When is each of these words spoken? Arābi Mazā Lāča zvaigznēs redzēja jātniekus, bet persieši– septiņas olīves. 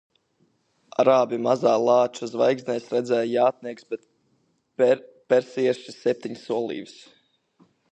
Arābi 1.01 1.37
Mazā 1.47 1.73
Lāča 1.87 2.29
zvaigznēs 2.31 2.87
redzēja 2.95 3.27
jātniekus, 3.33 4.09
bet 4.83 5.07
persieši– 5.35 5.97
septiņas 6.01 6.51
olīves. 6.61 6.99